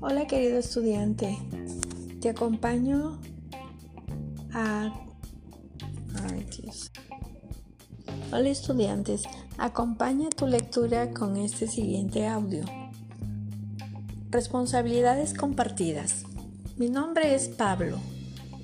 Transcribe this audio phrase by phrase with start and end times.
[0.00, 1.36] Hola querido estudiante,
[2.20, 3.18] te acompaño
[4.52, 4.94] a...
[8.30, 9.24] Hola estudiantes,
[9.56, 12.64] acompaña tu lectura con este siguiente audio.
[14.30, 16.22] Responsabilidades compartidas.
[16.76, 17.98] Mi nombre es Pablo.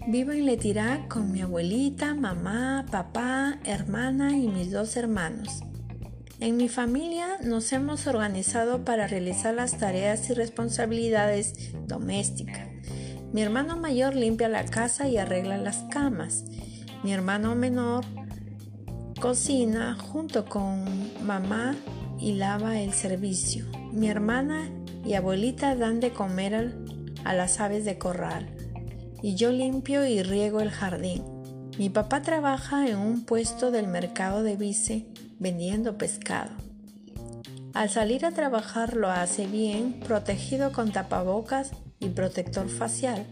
[0.07, 5.65] Vivo en Letirá con mi abuelita, mamá, papá, hermana y mis dos hermanos.
[6.45, 12.69] En mi familia nos hemos organizado para realizar las tareas y responsabilidades domésticas.
[13.33, 16.45] Mi hermano mayor limpia la casa y arregla las camas.
[17.03, 18.05] Mi hermano menor
[19.23, 20.85] cocina junto con
[21.25, 21.77] mamá
[22.21, 23.65] y lava el servicio.
[23.91, 24.69] Mi hermana
[25.03, 26.75] y abuelita dan de comer
[27.25, 28.55] a las aves de corral.
[29.23, 31.34] Y yo limpio y riego el jardín.
[31.77, 35.07] Mi papá trabaja en un puesto del mercado de Vice
[35.41, 36.53] vendiendo pescado.
[37.73, 43.27] Al salir a trabajar lo hace bien, protegido con tapabocas y protector facial.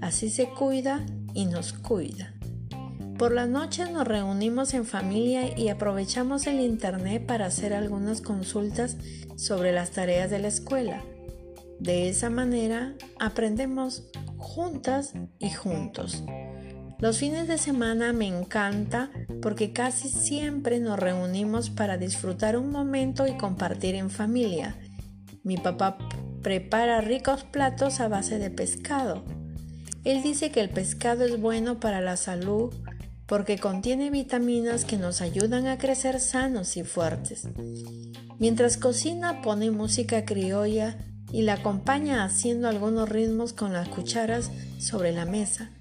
[0.00, 2.34] Así se cuida y nos cuida.
[3.18, 8.96] Por la noche nos reunimos en familia y aprovechamos el Internet para hacer algunas consultas
[9.36, 11.04] sobre las tareas de la escuela.
[11.78, 16.24] De esa manera aprendemos juntas y juntos.
[16.98, 19.10] Los fines de semana me encanta
[19.42, 24.76] porque casi siempre nos reunimos para disfrutar un momento y compartir en familia.
[25.42, 25.98] Mi papá
[26.42, 29.24] prepara ricos platos a base de pescado.
[30.04, 32.72] Él dice que el pescado es bueno para la salud
[33.26, 37.48] porque contiene vitaminas que nos ayudan a crecer sanos y fuertes.
[38.38, 40.96] Mientras cocina pone música criolla
[41.30, 45.72] y la acompaña haciendo algunos ritmos con las cucharas sobre la mesa.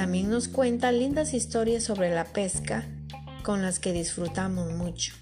[0.00, 2.86] También nos cuenta lindas historias sobre la pesca
[3.42, 5.12] con las que disfrutamos mucho.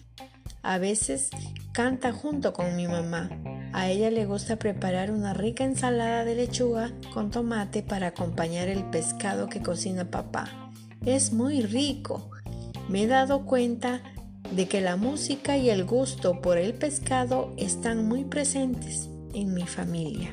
[0.63, 1.31] A veces
[1.73, 3.29] canta junto con mi mamá.
[3.73, 8.85] A ella le gusta preparar una rica ensalada de lechuga con tomate para acompañar el
[8.85, 10.71] pescado que cocina papá.
[11.05, 12.31] Es muy rico.
[12.89, 14.01] Me he dado cuenta
[14.53, 19.67] de que la música y el gusto por el pescado están muy presentes en mi
[19.67, 20.33] familia.